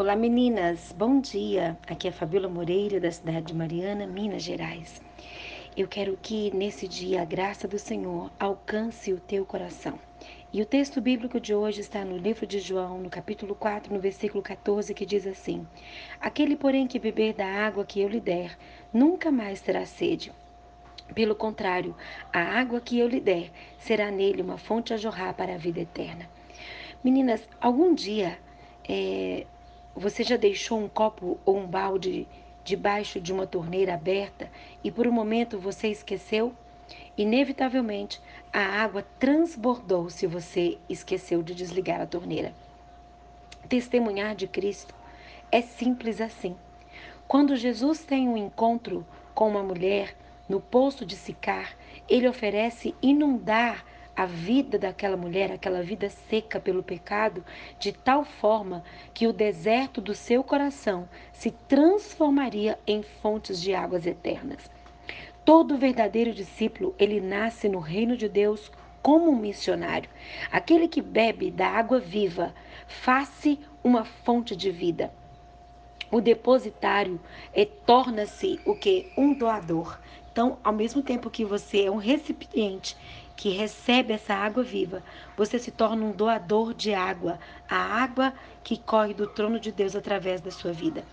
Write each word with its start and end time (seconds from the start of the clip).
Olá 0.00 0.16
meninas, 0.16 0.94
bom 0.96 1.20
dia. 1.20 1.76
Aqui 1.86 2.06
é 2.06 2.10
a 2.10 2.12
Fabiola 2.14 2.48
Moreira 2.48 2.98
da 2.98 3.10
cidade 3.12 3.48
de 3.48 3.54
Mariana, 3.54 4.06
Minas 4.06 4.42
Gerais. 4.42 4.98
Eu 5.76 5.86
quero 5.86 6.18
que 6.22 6.50
nesse 6.56 6.88
dia 6.88 7.20
a 7.20 7.24
graça 7.26 7.68
do 7.68 7.78
Senhor 7.78 8.30
alcance 8.40 9.12
o 9.12 9.20
teu 9.20 9.44
coração. 9.44 9.98
E 10.54 10.62
o 10.62 10.64
texto 10.64 11.02
bíblico 11.02 11.38
de 11.38 11.54
hoje 11.54 11.82
está 11.82 12.02
no 12.02 12.16
livro 12.16 12.46
de 12.46 12.60
João, 12.60 12.96
no 12.96 13.10
capítulo 13.10 13.54
4, 13.54 13.92
no 13.92 14.00
versículo 14.00 14.42
14, 14.42 14.94
que 14.94 15.04
diz 15.04 15.26
assim: 15.26 15.66
Aquele, 16.18 16.56
porém, 16.56 16.86
que 16.86 16.98
beber 16.98 17.34
da 17.34 17.44
água 17.46 17.84
que 17.84 18.00
eu 18.00 18.08
lhe 18.08 18.20
der, 18.20 18.56
nunca 18.94 19.30
mais 19.30 19.60
terá 19.60 19.84
sede. 19.84 20.32
Pelo 21.14 21.34
contrário, 21.34 21.94
a 22.32 22.40
água 22.40 22.80
que 22.80 22.98
eu 22.98 23.06
lhe 23.06 23.20
der 23.20 23.50
será 23.76 24.10
nele 24.10 24.40
uma 24.40 24.56
fonte 24.56 24.94
a 24.94 24.96
jorrar 24.96 25.34
para 25.34 25.56
a 25.56 25.58
vida 25.58 25.80
eterna. 25.80 26.26
Meninas, 27.04 27.46
algum 27.60 27.94
dia 27.94 28.38
é, 28.88 29.44
você 29.94 30.22
já 30.22 30.36
deixou 30.36 30.78
um 30.78 30.88
copo 30.88 31.38
ou 31.44 31.58
um 31.58 31.66
balde 31.66 32.26
debaixo 32.64 33.20
de 33.20 33.32
uma 33.32 33.46
torneira 33.46 33.94
aberta 33.94 34.50
e 34.82 34.90
por 34.90 35.06
um 35.06 35.12
momento 35.12 35.58
você 35.58 35.88
esqueceu? 35.88 36.54
Inevitavelmente, 37.16 38.20
a 38.52 38.60
água 38.60 39.04
transbordou 39.18 40.08
se 40.08 40.26
você 40.26 40.78
esqueceu 40.88 41.42
de 41.42 41.54
desligar 41.54 42.00
a 42.00 42.06
torneira. 42.06 42.52
Testemunhar 43.68 44.34
de 44.34 44.46
Cristo 44.46 44.94
é 45.52 45.60
simples 45.60 46.20
assim. 46.20 46.56
Quando 47.28 47.56
Jesus 47.56 48.04
tem 48.04 48.28
um 48.28 48.36
encontro 48.36 49.06
com 49.34 49.48
uma 49.48 49.62
mulher 49.62 50.16
no 50.48 50.60
poço 50.60 51.06
de 51.06 51.14
Sicar, 51.14 51.76
ele 52.08 52.28
oferece 52.28 52.94
inundar 53.00 53.84
a 54.16 54.26
vida 54.26 54.78
daquela 54.78 55.16
mulher, 55.16 55.52
aquela 55.52 55.82
vida 55.82 56.08
seca 56.10 56.60
pelo 56.60 56.82
pecado, 56.82 57.44
de 57.78 57.92
tal 57.92 58.24
forma 58.24 58.84
que 59.14 59.26
o 59.26 59.32
deserto 59.32 60.00
do 60.00 60.14
seu 60.14 60.42
coração 60.42 61.08
se 61.32 61.50
transformaria 61.50 62.78
em 62.86 63.02
fontes 63.02 63.60
de 63.60 63.74
águas 63.74 64.06
eternas. 64.06 64.70
Todo 65.44 65.78
verdadeiro 65.78 66.32
discípulo, 66.32 66.94
ele 66.98 67.20
nasce 67.20 67.68
no 67.68 67.78
reino 67.78 68.16
de 68.16 68.28
Deus 68.28 68.70
como 69.02 69.30
um 69.30 69.36
missionário. 69.36 70.10
Aquele 70.50 70.86
que 70.86 71.00
bebe 71.00 71.50
da 71.50 71.68
água 71.68 71.98
viva, 71.98 72.54
faz-se 72.86 73.58
uma 73.82 74.04
fonte 74.04 74.54
de 74.54 74.70
vida. 74.70 75.12
O 76.10 76.20
depositário 76.20 77.20
é, 77.54 77.64
torna-se 77.64 78.60
o 78.66 78.74
que? 78.74 79.12
Um 79.16 79.32
doador. 79.32 79.98
Então, 80.32 80.58
ao 80.62 80.72
mesmo 80.72 81.02
tempo 81.02 81.30
que 81.30 81.44
você 81.44 81.84
é 81.84 81.90
um 81.90 81.96
recipiente 81.96 82.96
que 83.36 83.50
recebe 83.50 84.12
essa 84.12 84.34
água 84.34 84.62
viva, 84.62 85.02
você 85.36 85.58
se 85.58 85.70
torna 85.70 86.04
um 86.04 86.12
doador 86.12 86.72
de 86.72 86.94
água, 86.94 87.38
a 87.68 87.76
água 87.76 88.32
que 88.62 88.76
corre 88.76 89.14
do 89.14 89.26
trono 89.26 89.58
de 89.58 89.72
Deus 89.72 89.96
através 89.96 90.40
da 90.40 90.50
sua 90.50 90.72
vida. 90.72 91.04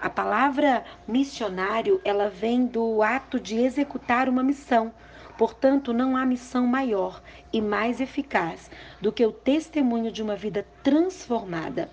A 0.00 0.10
palavra 0.10 0.84
missionário, 1.06 2.00
ela 2.04 2.28
vem 2.28 2.66
do 2.66 3.02
ato 3.02 3.40
de 3.40 3.56
executar 3.58 4.28
uma 4.28 4.42
missão. 4.42 4.92
Portanto, 5.38 5.92
não 5.92 6.16
há 6.16 6.26
missão 6.26 6.66
maior 6.66 7.22
e 7.52 7.60
mais 7.62 8.00
eficaz 8.00 8.68
do 9.00 9.12
que 9.12 9.24
o 9.24 9.30
testemunho 9.30 10.10
de 10.10 10.20
uma 10.20 10.34
vida 10.34 10.66
transformada. 10.82 11.88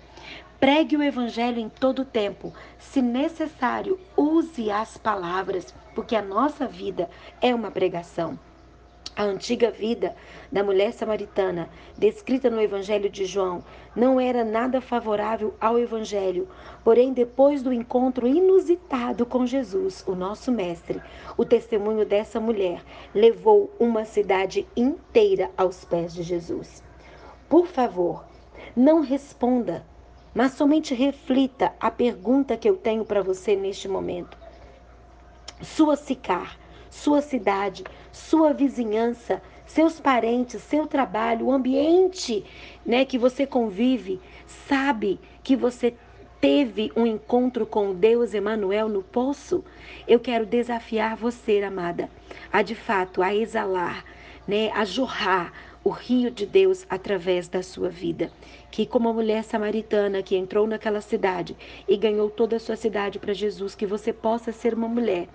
Pregue 0.58 0.96
o 0.96 1.02
evangelho 1.02 1.60
em 1.60 1.68
todo 1.68 2.02
o 2.02 2.04
tempo. 2.04 2.52
Se 2.76 3.00
necessário, 3.00 4.00
use 4.16 4.68
as 4.68 4.98
palavras, 4.98 5.72
porque 5.94 6.16
a 6.16 6.22
nossa 6.22 6.66
vida 6.66 7.08
é 7.40 7.54
uma 7.54 7.70
pregação. 7.70 8.36
A 9.16 9.22
antiga 9.22 9.70
vida 9.70 10.14
da 10.52 10.62
mulher 10.62 10.92
samaritana, 10.92 11.70
descrita 11.96 12.50
no 12.50 12.60
Evangelho 12.60 13.08
de 13.08 13.24
João, 13.24 13.64
não 13.96 14.20
era 14.20 14.44
nada 14.44 14.78
favorável 14.78 15.54
ao 15.58 15.78
Evangelho. 15.78 16.46
Porém, 16.84 17.14
depois 17.14 17.62
do 17.62 17.72
encontro 17.72 18.28
inusitado 18.28 19.24
com 19.24 19.46
Jesus, 19.46 20.04
o 20.06 20.14
nosso 20.14 20.52
Mestre, 20.52 21.00
o 21.34 21.46
testemunho 21.46 22.04
dessa 22.04 22.38
mulher 22.38 22.82
levou 23.14 23.74
uma 23.80 24.04
cidade 24.04 24.68
inteira 24.76 25.50
aos 25.56 25.82
pés 25.82 26.12
de 26.12 26.22
Jesus. 26.22 26.82
Por 27.48 27.66
favor, 27.66 28.22
não 28.76 29.00
responda, 29.00 29.82
mas 30.34 30.52
somente 30.52 30.94
reflita 30.94 31.72
a 31.80 31.90
pergunta 31.90 32.54
que 32.54 32.68
eu 32.68 32.76
tenho 32.76 33.02
para 33.02 33.22
você 33.22 33.56
neste 33.56 33.88
momento. 33.88 34.36
Sua 35.62 35.96
Sicar 35.96 36.58
sua 36.96 37.20
cidade, 37.20 37.84
sua 38.10 38.52
vizinhança, 38.54 39.42
seus 39.66 40.00
parentes, 40.00 40.62
seu 40.62 40.86
trabalho, 40.86 41.46
o 41.46 41.52
ambiente, 41.52 42.44
né, 42.84 43.04
que 43.04 43.18
você 43.18 43.46
convive, 43.46 44.18
sabe 44.46 45.20
que 45.42 45.54
você 45.54 45.94
teve 46.40 46.90
um 46.96 47.06
encontro 47.06 47.66
com 47.66 47.94
Deus 47.94 48.32
Emanuel 48.32 48.88
no 48.88 49.02
poço? 49.02 49.62
Eu 50.08 50.18
quero 50.18 50.46
desafiar 50.46 51.16
você, 51.16 51.62
amada, 51.62 52.08
a 52.50 52.62
de 52.62 52.74
fato 52.74 53.22
a 53.22 53.34
exalar, 53.34 54.02
né, 54.48 54.70
a 54.72 54.84
jorrar 54.84 55.52
o 55.86 55.90
rio 55.90 56.32
de 56.32 56.44
Deus 56.44 56.84
através 56.90 57.46
da 57.46 57.62
sua 57.62 57.88
vida. 57.88 58.32
Que, 58.72 58.84
como 58.84 59.08
a 59.08 59.12
mulher 59.12 59.44
samaritana 59.44 60.20
que 60.20 60.34
entrou 60.34 60.66
naquela 60.66 61.00
cidade 61.00 61.56
e 61.86 61.96
ganhou 61.96 62.28
toda 62.28 62.56
a 62.56 62.58
sua 62.58 62.74
cidade 62.74 63.20
para 63.20 63.32
Jesus, 63.32 63.76
que 63.76 63.86
você 63.86 64.12
possa 64.12 64.50
ser 64.50 64.74
uma 64.74 64.88
mulher. 64.88 65.28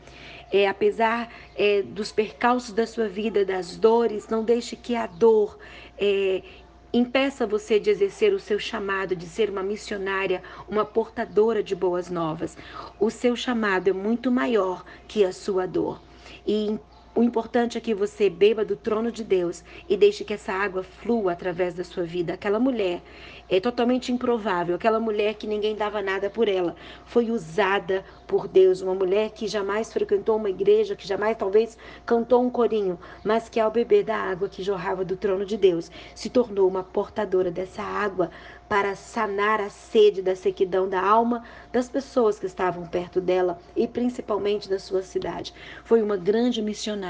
É, 0.52 0.68
apesar 0.68 1.34
é, 1.56 1.82
dos 1.82 2.12
percalços 2.12 2.74
da 2.74 2.86
sua 2.86 3.08
vida, 3.08 3.46
das 3.46 3.78
dores, 3.78 4.28
não 4.28 4.44
deixe 4.44 4.76
que 4.76 4.94
a 4.94 5.08
dor 5.08 5.58
é, 5.98 6.44
impeça 6.92 7.48
você 7.48 7.80
de 7.80 7.90
exercer 7.90 8.34
o 8.34 8.40
seu 8.40 8.60
chamado, 8.60 9.16
de 9.16 9.28
ser 9.28 9.50
uma 9.50 9.64
missionária, 9.64 10.44
uma 10.68 10.84
portadora 10.84 11.64
de 11.64 11.74
boas 11.74 12.10
novas. 12.10 12.58
O 13.00 13.10
seu 13.10 13.38
chamado 13.38 13.90
é 13.90 13.94
muito 13.94 14.30
maior 14.30 14.84
que 15.08 15.24
a 15.24 15.32
sua 15.32 15.66
dor. 15.66 16.02
E 16.46 16.78
o 17.14 17.22
importante 17.22 17.78
é 17.78 17.82
que 17.82 17.94
você 17.94 18.30
beba 18.30 18.64
do 18.64 18.76
trono 18.76 19.12
de 19.12 19.22
Deus 19.22 19.66
e 19.90 19.98
deixe 19.98 20.24
que 20.24 20.34
essa 20.34 20.54
água 20.54 20.82
flua 20.82 21.34
através 21.34 21.74
da 21.74 21.84
sua 21.84 22.04
vida. 22.04 22.34
Aquela 22.34 22.58
mulher 22.58 23.02
é 23.50 23.60
totalmente 23.60 24.14
improvável, 24.14 24.76
aquela 24.76 24.98
mulher 24.98 25.34
que 25.34 25.46
ninguém 25.46 25.76
dava 25.76 26.02
nada 26.02 26.30
por 26.30 26.48
ela, 26.48 26.74
foi 27.04 27.30
usada 27.30 28.06
por 28.26 28.48
Deus, 28.48 28.80
uma 28.80 28.96
mulher 28.96 29.32
que 29.32 29.46
jamais 29.46 29.92
frequentou 29.92 30.38
uma 30.38 30.50
igreja, 30.50 30.96
que 30.96 31.06
jamais 31.06 31.36
talvez 31.36 31.78
cantou 32.06 32.42
um 32.42 32.50
corinho, 32.50 32.98
mas 33.26 33.50
que 33.50 33.60
ao 33.60 33.70
beber 33.70 34.06
da 34.06 34.16
água 34.16 34.48
que 34.48 34.64
jorrava 34.64 35.04
do 35.04 35.18
trono 35.18 35.46
de 35.46 35.58
Deus, 35.58 35.92
se 36.16 36.30
tornou 36.30 36.66
uma 36.66 36.82
portadora 36.82 37.52
dessa 37.52 37.84
água 37.84 38.32
para 38.70 38.96
sanar 38.96 39.60
a 39.60 39.70
sede 39.70 40.22
da 40.22 40.34
sequidão 40.34 40.88
da 40.88 41.02
alma 41.02 41.44
das 41.74 41.90
pessoas 41.90 42.40
que 42.40 42.46
estavam 42.46 42.88
perto 42.88 43.20
dela 43.20 43.60
e 43.76 43.86
principalmente 43.86 44.70
da 44.70 44.80
sua 44.80 45.02
cidade. 45.02 45.54
Foi 45.84 46.02
uma 46.02 46.16
grande 46.16 46.62
missionária 46.62 47.01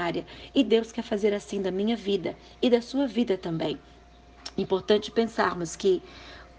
e 0.54 0.64
Deus 0.64 0.92
quer 0.92 1.02
fazer 1.02 1.34
assim 1.34 1.60
da 1.60 1.70
minha 1.70 1.96
vida 1.96 2.36
e 2.60 2.70
da 2.70 2.80
sua 2.80 3.06
vida 3.06 3.36
também. 3.36 3.78
Importante 4.56 5.10
pensarmos 5.10 5.76
que 5.76 6.02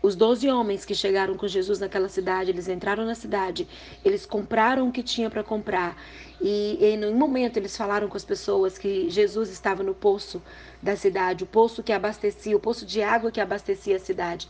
os 0.04 0.18
doze 0.18 0.50
homens 0.50 0.84
que 0.84 0.94
chegaram 0.94 1.38
com 1.38 1.48
Jesus 1.48 1.80
naquela 1.80 2.10
cidade, 2.10 2.52
eles 2.52 2.68
entraram 2.68 3.06
na 3.06 3.16
cidade, 3.16 3.66
eles 4.04 4.26
compraram 4.26 4.90
o 4.90 4.92
que 4.92 5.02
tinha 5.02 5.30
para 5.30 5.42
comprar. 5.42 5.96
E 6.42 6.78
em 6.82 7.06
um 7.06 7.16
momento 7.16 7.56
eles 7.56 7.78
falaram 7.78 8.10
com 8.10 8.18
as 8.18 8.26
pessoas 8.26 8.78
que 8.78 9.10
Jesus 9.10 9.50
estava 9.50 9.82
no 9.82 9.96
poço 9.96 10.42
da 10.82 10.98
cidade, 10.98 11.46
o 11.46 11.48
poço 11.48 11.82
que 11.82 11.94
abastecia, 11.94 12.54
o 12.54 12.60
poço 12.60 12.86
de 12.86 13.02
água 13.02 13.32
que 13.32 13.40
abastecia 13.40 13.96
a 13.96 14.00
cidade. 14.00 14.50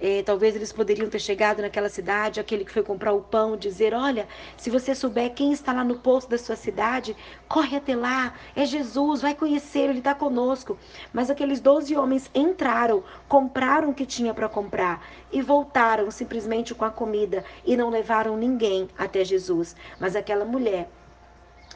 É, 0.00 0.22
talvez 0.22 0.56
eles 0.56 0.72
poderiam 0.72 1.08
ter 1.08 1.20
chegado 1.20 1.62
naquela 1.62 1.88
cidade, 1.88 2.40
aquele 2.40 2.64
que 2.64 2.72
foi 2.72 2.82
comprar 2.82 3.12
o 3.12 3.22
pão, 3.22 3.56
dizer: 3.56 3.94
Olha, 3.94 4.26
se 4.56 4.70
você 4.70 4.94
souber 4.94 5.32
quem 5.32 5.52
está 5.52 5.72
lá 5.72 5.84
no 5.84 5.98
poço 5.98 6.28
da 6.28 6.36
sua 6.36 6.56
cidade, 6.56 7.16
corre 7.48 7.76
até 7.76 7.94
lá, 7.94 8.34
é 8.56 8.66
Jesus, 8.66 9.22
vai 9.22 9.34
conhecê-lo, 9.34 9.90
ele 9.90 9.98
está 9.98 10.14
conosco. 10.14 10.76
Mas 11.12 11.30
aqueles 11.30 11.60
doze 11.60 11.96
homens 11.96 12.30
entraram, 12.34 13.04
compraram 13.28 13.90
o 13.90 13.94
que 13.94 14.04
tinha 14.06 14.34
para 14.34 14.48
comprar 14.48 15.06
e 15.32 15.40
voltaram 15.40 16.10
simplesmente 16.10 16.74
com 16.74 16.84
a 16.84 16.90
comida 16.90 17.44
e 17.64 17.76
não 17.76 17.90
levaram 17.90 18.36
ninguém 18.36 18.88
até 18.98 19.24
Jesus. 19.24 19.76
Mas 20.00 20.16
aquela 20.16 20.44
mulher 20.44 20.88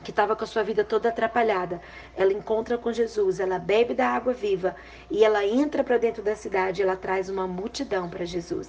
que 0.03 0.11
estava 0.11 0.37
com 0.37 0.45
a 0.45 0.47
sua 0.47 0.63
vida 0.63 0.85
toda 0.85 1.09
atrapalhada. 1.09 1.81
Ela 2.17 2.33
encontra 2.33 2.79
com 2.79 2.93
Jesus, 2.93 3.41
ela 3.41 3.59
bebe 3.59 3.95
da 3.95 4.09
água 4.09 4.33
viva 4.33 4.75
e 5.11 5.25
ela 5.25 5.45
entra 5.45 5.83
para 5.83 5.99
dentro 5.99 6.23
da 6.23 6.37
cidade, 6.37 6.83
ela 6.83 6.97
traz 6.97 7.29
uma 7.29 7.47
multidão 7.47 8.09
para 8.09 8.25
Jesus. 8.25 8.69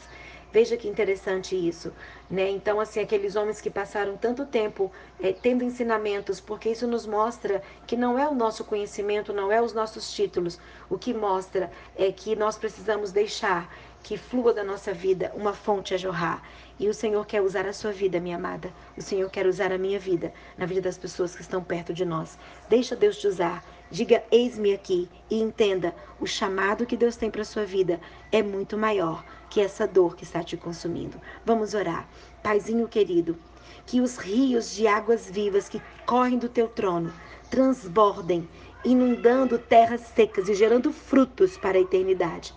Veja 0.52 0.76
que 0.76 0.88
interessante 0.88 1.56
isso, 1.56 1.94
né? 2.28 2.50
Então, 2.50 2.80
assim, 2.80 3.00
aqueles 3.00 3.36
homens 3.36 3.62
que 3.62 3.70
passaram 3.70 4.18
tanto 4.18 4.48
tempo 4.48 4.92
é, 5.22 5.32
tendo 5.32 5.64
ensinamentos, 5.64 6.40
porque 6.40 6.70
isso 6.70 6.88
nos 6.88 7.06
mostra 7.06 7.62
que 7.86 7.96
não 7.96 8.18
é 8.18 8.28
o 8.28 8.34
nosso 8.34 8.64
conhecimento, 8.64 9.32
não 9.32 9.52
é 9.52 9.62
os 9.62 9.74
nossos 9.74 10.12
títulos. 10.12 10.60
O 10.90 10.98
que 10.98 11.14
mostra 11.14 11.72
é 11.96 12.12
que 12.12 12.36
nós 12.36 12.58
precisamos 12.58 13.12
deixar 13.12 13.72
que 14.04 14.18
flua 14.18 14.54
da 14.54 14.64
nossa 14.64 14.94
vida 14.94 15.32
uma 15.36 15.54
fonte 15.54 15.94
a 15.94 15.98
jorrar. 15.98 16.42
E 16.80 16.88
o 16.88 16.94
Senhor 16.94 17.26
quer 17.26 17.42
usar 17.42 17.68
a 17.68 17.74
sua 17.74 17.92
vida, 17.92 18.20
minha 18.20 18.38
amada. 18.38 18.72
O 18.98 19.02
Senhor 19.02 19.30
quer 19.30 19.46
usar 19.46 19.72
a 19.72 19.78
minha 19.78 20.00
vida, 20.00 20.34
na 20.58 20.66
vida 20.66 20.82
das 20.82 20.98
pessoas 20.98 21.36
que 21.36 21.42
estão 21.42 21.64
perto 21.64 21.94
de 21.94 22.06
nós. 22.06 22.38
Deixa 22.70 22.96
Deus 22.96 23.18
te 23.18 23.28
usar. 23.28 23.64
Diga: 23.92 24.24
Eis-me 24.32 24.74
aqui 24.74 25.10
e 25.30 25.42
entenda: 25.42 25.94
o 26.20 26.26
chamado 26.26 26.86
que 26.86 26.96
Deus 26.98 27.16
tem 27.16 27.30
para 27.30 27.42
a 27.42 27.46
sua 27.46 27.66
vida 27.66 28.00
é 28.32 28.42
muito 28.42 28.78
maior 28.78 29.26
que 29.50 29.60
essa 29.60 29.88
dor 29.88 30.16
que 30.16 30.24
está 30.24 30.44
te 30.44 30.56
consumindo. 30.56 31.20
Vamos 31.46 31.74
orar. 31.74 32.08
Paizinho 32.42 32.88
querido, 32.88 33.38
que 33.86 34.00
os 34.00 34.18
rios 34.18 34.76
de 34.76 34.88
águas 34.88 35.30
vivas 35.30 35.68
que 35.68 35.82
correm 36.06 36.38
do 36.38 36.48
teu 36.48 36.68
trono 36.68 37.12
transbordem, 37.50 38.48
inundando 38.86 39.58
terras 39.58 40.02
secas 40.02 40.48
e 40.48 40.54
gerando 40.54 40.94
frutos 40.94 41.58
para 41.58 41.78
a 41.78 41.82
eternidade. 41.82 42.54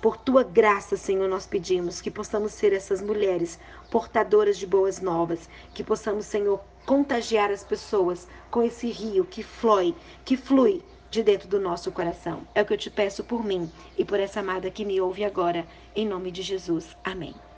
Por 0.00 0.16
tua 0.16 0.42
graça, 0.42 0.96
Senhor, 0.96 1.28
nós 1.28 1.46
pedimos 1.46 2.00
que 2.00 2.10
possamos 2.10 2.52
ser 2.52 2.72
essas 2.72 3.00
mulheres 3.00 3.58
portadoras 3.90 4.58
de 4.58 4.66
boas 4.66 5.00
novas, 5.00 5.48
que 5.74 5.82
possamos, 5.82 6.26
Senhor, 6.26 6.60
contagiar 6.84 7.50
as 7.50 7.64
pessoas 7.64 8.28
com 8.50 8.62
esse 8.62 8.88
rio 8.90 9.24
que 9.24 9.42
flui, 9.42 9.94
que 10.24 10.36
flui 10.36 10.82
de 11.10 11.22
dentro 11.22 11.48
do 11.48 11.58
nosso 11.58 11.90
coração. 11.90 12.46
É 12.54 12.62
o 12.62 12.66
que 12.66 12.74
eu 12.74 12.78
te 12.78 12.90
peço 12.90 13.24
por 13.24 13.44
mim 13.44 13.70
e 13.96 14.04
por 14.04 14.20
essa 14.20 14.40
amada 14.40 14.70
que 14.70 14.84
me 14.84 15.00
ouve 15.00 15.24
agora, 15.24 15.66
em 15.94 16.06
nome 16.06 16.30
de 16.30 16.42
Jesus. 16.42 16.96
Amém. 17.02 17.34